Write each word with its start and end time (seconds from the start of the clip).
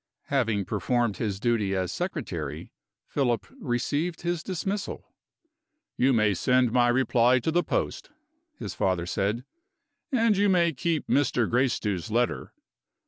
Having 0.33 0.65
performed 0.65 1.17
his 1.17 1.39
duty 1.39 1.75
as 1.75 1.91
secretary, 1.91 2.71
Philip 3.05 3.45
received 3.59 4.21
his 4.21 4.41
dismissal: 4.41 5.13
"You 5.95 6.11
may 6.11 6.33
send 6.33 6.71
my 6.71 6.87
reply 6.87 7.37
to 7.37 7.51
the 7.51 7.61
post," 7.61 8.09
his 8.57 8.73
father 8.73 9.05
said; 9.05 9.45
"and 10.11 10.35
you 10.35 10.49
may 10.49 10.73
keep 10.73 11.05
Mr. 11.05 11.47
Gracedieu's 11.47 12.09
letter. 12.09 12.51